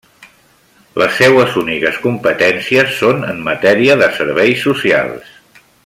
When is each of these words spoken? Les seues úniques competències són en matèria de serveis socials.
Les 1.01 1.11
seues 1.19 1.57
úniques 1.61 1.99
competències 2.05 2.97
són 3.03 3.21
en 3.35 3.45
matèria 3.51 3.99
de 4.03 4.09
serveis 4.17 4.65
socials. 4.71 5.63